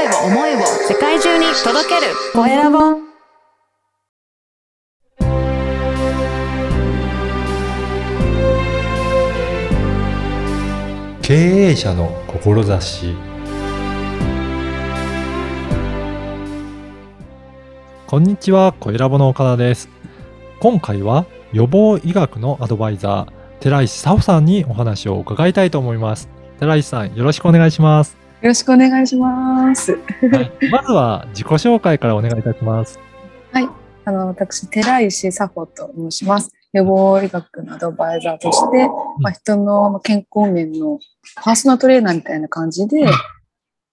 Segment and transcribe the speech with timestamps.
[0.00, 2.78] 声を思いを世界中に届けるコエラボ
[11.20, 13.14] 経営者の志
[18.06, 19.90] こんにちは、コエラボの岡田です。
[20.60, 26.30] 今回は予防医学のアドバイザー、寺石沙穂さんにお話を伺いたいと思います。
[26.58, 28.19] 寺石さん、よろしくお願いします。
[28.42, 29.92] よろしくお願いします。
[29.92, 29.98] は
[30.40, 32.98] い、まずは自己紹介からお願いいたします。
[34.04, 36.50] あの、私、寺石佐穂と申します。
[36.72, 38.88] 予防医学のアドバイザーとして、
[39.18, 40.98] まあ、人の健康面の
[41.36, 43.06] パーソナルトレーナーみたいな感じで、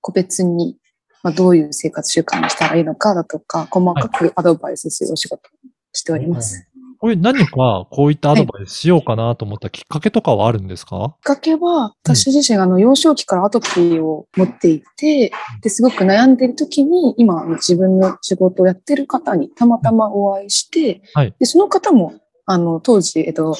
[0.00, 0.76] 個別に、
[1.22, 5.50] まあ、どういう生活習慣にしたらいいのかだとか、細かくアドバイスするお仕事を
[5.92, 6.68] しております。
[7.04, 21.34] これ何かこういったアドバイスしようかなと思ったきっかけとかはあるんですか、きっかけは、私自身、あの、幼少期からアトピーを持っていて、で、すごく悩んでいる時に、今、自分の仕事をやってる方にたまたまお会いして、はい。
[21.38, 22.14] で、その方も、
[22.46, 23.54] あの、当時、えっと、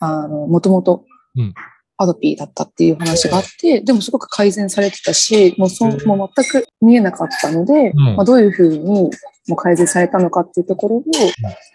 [0.00, 1.04] あの、もともと
[1.36, 1.54] うん、
[1.98, 9.10] アトピーだったっていう話があって、でもすごく改善されてたし、もうそ、もう全く見えなかったので、うんまあ、どういうふうにも
[9.50, 11.02] う改善されたのかっていうところを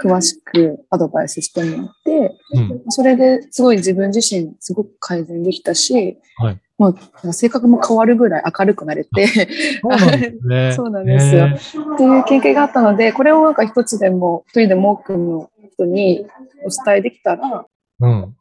[0.01, 2.83] 詳しくアドバイスしてもらって、うん。
[2.89, 10.71] それですごい自分自身すごく改善できたし、はいもう性格も変わるぐらい明るくなれて、そうなんですね。
[10.75, 16.25] そうなんですよっていう経験があったので、これをなんか一つでも、一人でも多くの人に
[16.65, 17.65] お伝えできたら、
[17.99, 18.35] うん。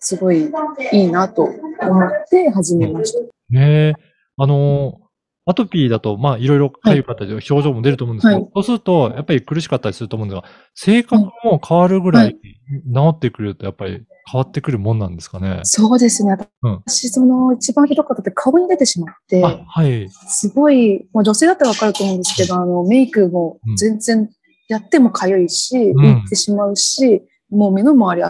[0.00, 0.50] すごい
[0.92, 3.20] いいなと思って始めました。
[3.50, 3.94] ねえ。
[4.36, 5.08] あのー
[5.50, 15.60] アトピーだと、まあ、いろいろ痒かったり、表情も出ると思うんですけど、はいそうすると、やっぱり苦しかったりすると思うんですが、性格も変わるぐらはい治ってくると、やっぱり変わってくるもんなんですかね？
[15.62, 16.36] そうですね。
[16.64, 20.10] うん私、その一番ひどかったって顔に出てしまって、あ、はい。
[20.10, 24.28] すごい、もう女性だったらわかると思うんですけど、あの、メイクも全然
[24.68, 28.22] やっても痒いし、ん浮いてしまうし、もう目の周り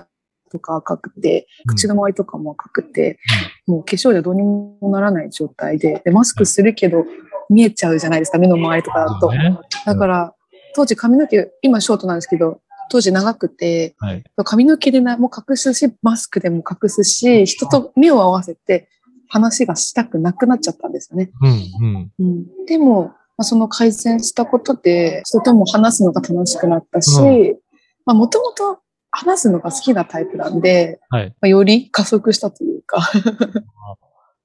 [0.48, 3.19] とか赤くて、口の周りとかも赤くて、
[3.67, 7.05] もう化粧でどうにもならない状態で、で、マスクするけど
[7.51, 9.33] 見えちゃうじゃないですか、目の周りとかだと。
[9.33, 10.35] ねだから、
[10.75, 12.61] 当時髪の毛、今ショートなんですけど、
[12.91, 14.25] 当時長くて、はい。
[14.45, 18.89] 髪の毛でなも隠すし、マスクでも隠すし、人と目を合わせて
[19.29, 21.30] 話がしたくなくなっちゃったんですよね。
[21.41, 22.11] うん、うん。
[22.19, 27.61] うん、でも、まあ、その改善したことで、人とも話すのが楽しくなったし、う
[28.05, 28.80] まあ、もともと
[29.18, 31.29] 話すのが好きなタイプなんで、はい。
[31.40, 33.11] まあ、より加速したというか。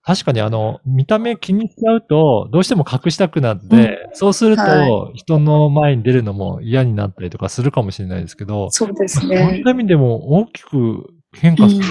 [0.06, 9.72] 確かにあの、見た目気にしちゃうと、どうしても隠したくなって、そうすると、は人の前に出るのも嫌になったりとかするかもしれないですけど、そうですそういねった。
[9.72, 11.84] 意味でも大きく変化する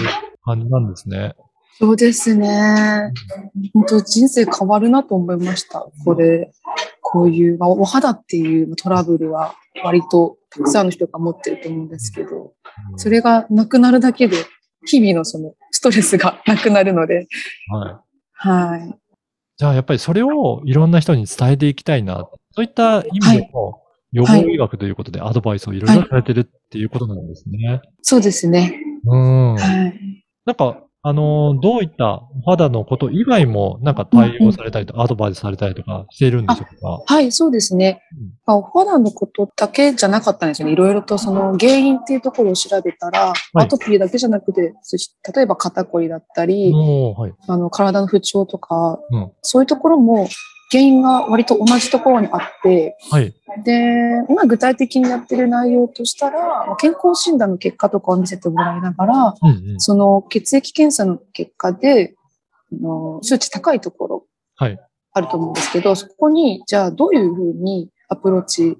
[0.43, 1.33] 感じなんですね。
[1.79, 3.11] そうですね。
[3.73, 5.87] 本当人生変わるなと思いました。
[6.05, 6.51] これ、
[7.01, 12.53] こういう、まあ、お肌っていうトラブルは割とたくさんの人が持ってると思うんですけど、
[12.97, 14.37] それがなくなるだけで、
[14.85, 17.27] 日々のそのストレスがなくなるので、
[17.69, 17.95] はい。
[18.33, 18.99] はい。
[19.57, 22.27] じゃあやっぱりそれをいろんな人に伝えていきたいな。
[22.51, 27.81] そういった意味でも、予防医学ということでアドバイスをいろいろされてるっていうことなんですね。
[28.01, 28.79] そうですね。
[29.05, 29.55] うん。
[29.55, 30.25] はい。
[30.45, 37.03] なんか、あのーどういったお肌のこと以外も、なんか対応されたりと、アドバイスされたりとかしているんでしょうか？
[37.13, 38.27] はい、そうですねうん。
[38.45, 40.73] まあお肌のことだけじゃなかったんですよね。
[40.73, 44.73] いろいろとその原因っていうところを調べたら、アトピーだけじゃなくて、
[45.35, 47.33] 例えば肩こりだったり、はい。
[47.47, 50.27] あの体の不調とか、うんそういうところも
[50.73, 53.31] 原因が割と同じところにあって、はい。
[53.63, 59.79] で、今具体的にやってる内容としたら、まあ健康診断の結果とかを見せてもらいながら、うんうん。
[59.79, 62.15] その血液検査の結果で、
[62.71, 64.25] あの数値高いところ
[64.55, 64.79] はい。
[65.15, 68.77] あると思うんですけど、そこに、じゃあどういうふうにアプローチ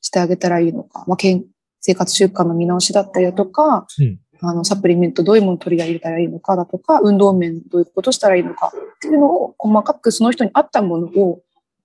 [0.00, 1.44] してあげたらいいのか、まあ、健
[1.80, 4.18] 生活習慣の見直しだったりだとか、うん
[4.48, 11.40] あの、サプリメントどういうもの取り入れたらいいのかだとか、運動面どういうことしたらいいのかっていうのを細かくその人に合ったものを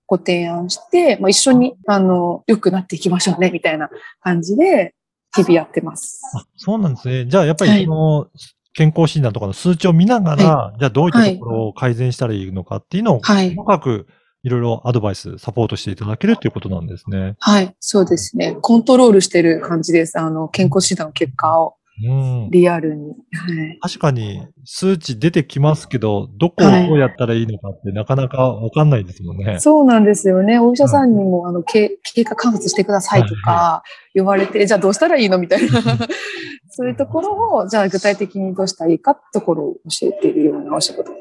[0.06, 3.90] ご提案して、まあ、一緒に、あの、良くなっていきましょうね、みたいな
[4.20, 4.94] 感じで、
[5.36, 6.20] 日々やってます。
[6.34, 7.26] あ、そうなんですね。
[7.26, 8.26] じゃあやっぱはいりその、
[8.72, 13.54] 健康診断とかの数値を見ながら、じゃあどういったところを改善したらいいのかっていうのを、はい。
[13.54, 14.06] 細かく
[14.42, 17.36] いろいろアドバイス、サポートしていただけるっていうことなんですね。
[17.40, 17.74] はい。
[17.80, 18.56] そうですね。
[18.60, 20.18] コントロールしてる感じです。
[20.18, 22.50] あの、健康診断の結果をうん。
[22.50, 23.10] リアルに。
[23.10, 23.78] はい。
[23.80, 29.58] 確かに数値出てきますけど、どこをはいどうやったらいいのかってなかなかわかんないですもんね。
[29.60, 30.58] そうなんですよね。
[30.58, 33.82] お医者さんにも、あの、経経過観察してくださいとか
[34.14, 35.68] 言われて、 じゃあどうしたらいいのみたいな。
[36.70, 41.12] そういうところを、じゃあ具体的にどうしたらいいかってところを教えているようなお仕事。
[41.12, 41.16] へ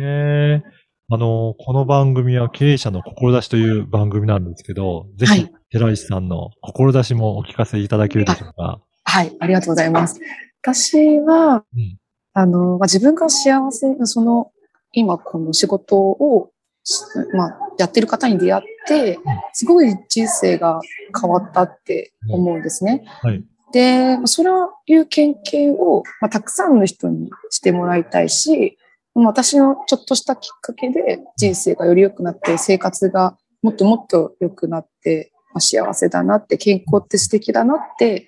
[0.00, 0.62] え。
[1.10, 8.62] あの、この番組は経営者の志という番組なんですけど、ぜひはい、寺石さんの志もお聞かせいただけるでしょうか？
[8.62, 8.91] はい、
[9.40, 10.20] ありがとうございます。
[10.60, 11.98] 私は、うん
[12.34, 14.52] あの、まあ、自分が幸せな、その、
[14.92, 16.50] 今この仕事を、
[16.84, 17.02] し
[17.34, 19.18] まあ、やってる方に出会って、
[19.52, 20.80] すごい人生が
[21.20, 23.04] 変わったって思うんですね。
[23.06, 23.44] はい。
[23.72, 28.76] で、まあそういう経験を、まあ、たくさんの人にしてもらいたいし、
[29.14, 38.26] まあ私のちょっとしたきっかけで人生がより良くなって、生活がもっともっと良くなって、まあ、幸せだなって、健康って素敵だなって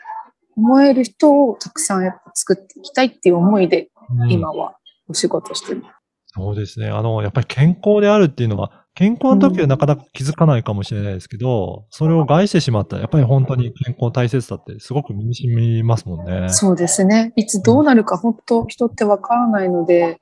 [0.56, 4.76] 思える人をたくさんやっぱ作っていきたいっていう思いで、うん今は
[5.08, 5.94] お仕事してます。
[6.26, 6.88] そうですね。
[6.88, 16.48] あの、やっぱり健康であるっていうのは、健康の時はなかなか気づかないかもしれないですけど、それを害してしまったら、やっぱり本当に健康大切だってすごく身に染みますもんね。
[16.48, 17.32] そうですね。
[17.36, 20.18] いつどうなるか本当人ってわからないので、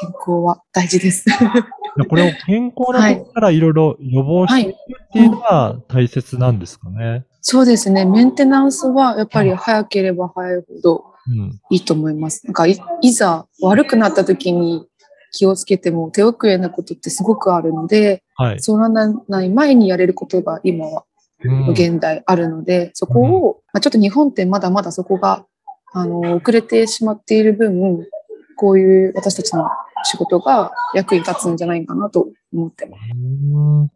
[0.00, 1.26] 健康は大事です。
[2.08, 7.24] これを健康な時からいろいろ予防していくっていうのが大切なんですかね。
[7.48, 8.04] そうですね。
[8.04, 11.60] メンテナンスはやっぱり早ければ早いほどうん。
[11.70, 12.44] いいと思います。
[12.44, 14.84] なんかい、いざ悪くなった時に
[15.30, 18.60] 気をつけても手遅れなことってすごくあるので、はい。
[18.60, 21.04] そうならない前にやれることが今は
[21.44, 25.46] うん現代あるので、そこを、まあ、ちょっと日本ってまだまだそこが、
[25.92, 28.08] あの、遅れてしまっている分、
[28.56, 29.68] こういう私たちの
[30.02, 33.02] 仕事が役に立つんじゃないかなと思ってます。
[33.14, 33.90] うん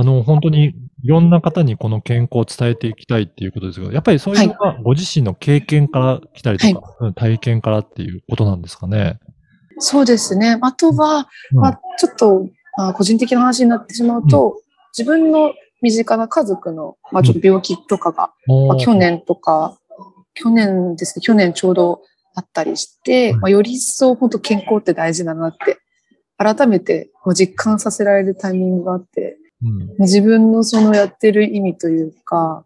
[0.00, 9.18] あの、本当にいろんな方にこの健康を伝えていきたいっていうことですけど、やっぱりそういうのがご自身の経験から来たりとか、うん体験からっていうことなんですかね。
[9.78, 10.58] そうですね。
[10.60, 11.58] あとは、うん。
[11.60, 14.60] まあ、ちょっと、まあ、個人的な話になってしまうと、
[14.96, 18.32] 自分の身近な家族の、まあ、ちょっと病気とかが、
[18.68, 19.78] まあ、去年とか、
[20.34, 22.02] 去年ですね、去年ちょうど
[22.34, 25.78] あったりして、うんまあ、より一層本当健康って大事だなって、
[26.36, 32.62] 改めてもう実感させられるタイミングがあって、うん自分のそのやってる意味というか、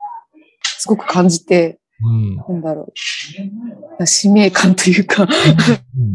[0.78, 2.92] すごく感じて、うんなんだろ
[4.00, 5.28] う、使命感というか、うん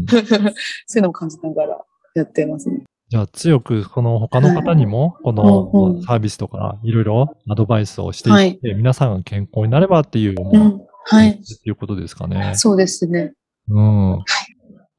[0.08, 1.78] そういうのも感じながら
[2.16, 2.84] やってますね。
[3.10, 10.82] じゃあ強くこの他の方にも、このサービスとかいろいろアドバイスをしていって、皆さんが健康になればっていう思いっうん。
[11.06, 11.40] はい。
[11.40, 12.52] ていうことですかね。
[12.56, 13.32] そうですね。
[13.70, 14.24] うん。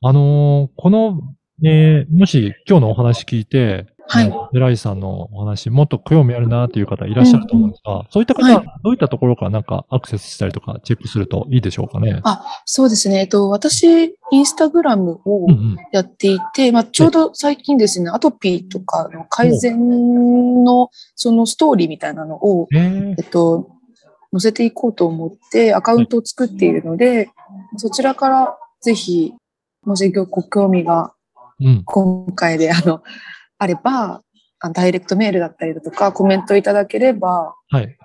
[0.00, 1.20] あのーこの、
[1.64, 12.20] えーもし今日のお話聞いて、はいえー寺井さんのお話、もっと興味あるなっていう方いらっしゃると思うんですが、そういった方、はいどういったところからなんかアクセスしたりとかチェックするといいでしょうかね？
[12.24, 13.20] あ、そうですね。
[13.20, 15.76] えっと、私、インスタグラムをうんうん。
[15.92, 23.68] やっていて、まあ、ちょうど最近ですね、アトピーとかの改善のそのストーリーみたいなのを、えっと、
[24.32, 27.28] 載せていこうと思ってアカウントを作っているので、
[27.76, 29.34] そちらからぜひ、
[29.84, 31.12] もしご興味が
[31.60, 31.82] うん。
[31.84, 33.02] 今回であの、
[33.58, 34.22] あれば、
[34.60, 37.96] あダイレクトメールだったりだとか、コメントいただければはい。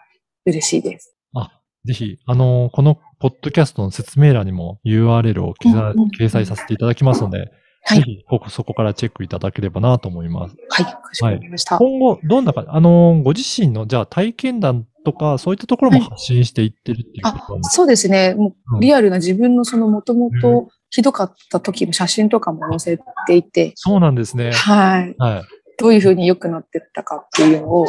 [0.45, 1.15] 嬉しいです。
[1.35, 1.51] あ、
[1.85, 7.51] ぜひ、あのーこのポッドキャストの説明欄にも URL をうんうん掲載させていただきますので、
[7.85, 10.55] はいぜひここ、そこからチェックいただければなと思います。
[10.69, 11.77] はい、かしこまりました。
[11.77, 18.35] 今後、どんなか、あのーご自身の、じゃあ体験談とか、そういったところもはい発信していってるっていうことあなんですか、そうですね。
[18.35, 24.51] もうリアルな自分のそのもともうとひどかった時の写真とかも載せていて、そうなんですね。
[24.53, 25.15] はい。
[25.17, 25.43] はい。
[25.77, 27.87] どういうふうに良くなってったかっていうのを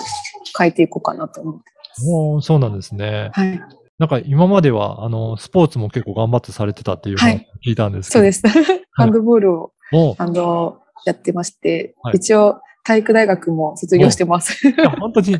[0.57, 2.11] 書いていこうかなと思ってます。
[2.11, 3.31] おーそうなんですね。
[3.33, 3.61] はい。
[3.99, 8.21] なんか今までは、あの、スポーツも結構頑張ってされてたっていう話をはい聞いたんですけど。
[8.21, 8.43] そうです。
[8.93, 9.71] ハンドボールを、お
[10.19, 14.69] あの、やってまして、はい一応体育大学も卒業してます。
[14.69, 15.39] いや本当に、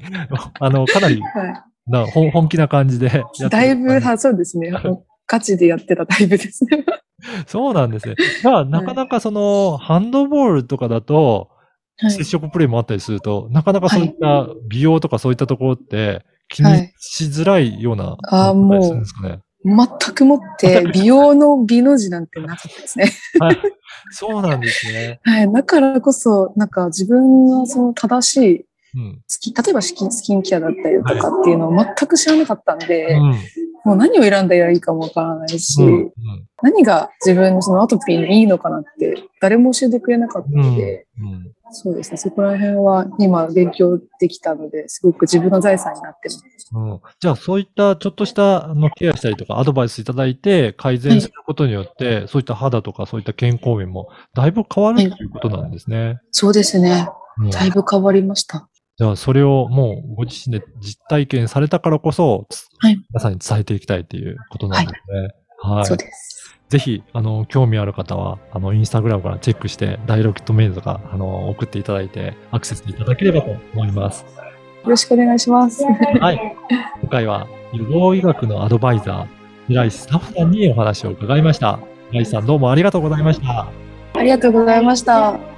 [0.61, 4.73] あの、かなりはな本本気な感じでだいぶ、はそうですね。
[5.27, 6.85] ガチでやってたタイプですね。
[7.47, 8.15] そうなんですね。
[8.43, 19.39] だから、なかなかその、ハンドボールとかだと、はい接触プレイもあったりすると、なかなかそういった美容とかそういったところって気にはいしづらいような、あーもうするんですかね。
[19.65, 23.13] 全くもって美容の美の字なんてなかったですね。
[23.39, 23.59] はい。
[24.11, 25.21] そうなんですね。
[25.25, 25.53] はい。
[25.53, 28.67] だからこそ、なんか自分のその正しい
[28.97, 29.13] うん。
[29.13, 33.21] 例えばスキンスキンケアだったりとかっていうのを全く知らなかったんで、うん。
[33.85, 36.13] もう何を選んだらいいかもわからないし、うん。
[36.63, 40.57] 何が自分のそのアトピーにいいのかなって誰も教えてくれなかったうん。
[40.57, 42.17] ので、うんそうですね。
[42.17, 46.45] そこら辺は今勉強できたので、すごく自分の財産になってます。
[46.73, 56.21] うんじゃあ、そういったちょっとしたあのケアしたりとかアドバイスいただいて改善することによって、そういった肌とかそういった健康面もだいぶ変わるということなんですね。
[56.31, 57.09] そうですね。
[57.39, 58.69] うんだいぶ変わりました。
[58.97, 62.47] じゃあ、それをもうご自身で実体験されたからこそ、
[62.79, 65.21] はい皆さんに伝えていきたいということなんですね。
[65.21, 65.44] はい。
[65.85, 66.25] そうです。
[66.69, 74.25] ぜひ、あの、興味ある方は、あの、インスタグラムからチェックして、ダイレクトメールとか、あの、送っていただいて、アクセスいただければと思います。
[74.25, 75.85] よろしくお願いします。
[75.85, 76.57] はい。
[77.01, 81.79] 今回は、予防医学のアドバイザー、平石サフさんにお話を伺いました。
[82.11, 83.69] 平石さん、どうもありがとうございました。
[84.15, 85.54] ありがとうございました。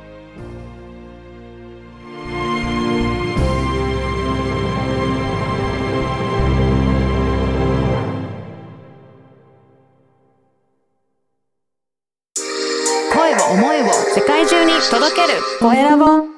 [14.90, 15.40] 届ける。
[15.60, 16.35] コエラボ